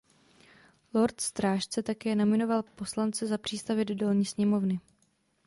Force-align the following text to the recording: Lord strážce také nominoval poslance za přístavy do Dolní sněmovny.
Lord 0.93 1.21
strážce 1.21 1.83
také 1.83 2.15
nominoval 2.15 2.63
poslance 2.63 3.27
za 3.27 3.37
přístavy 3.37 3.85
do 3.85 3.95
Dolní 3.95 4.25
sněmovny. 4.25 4.79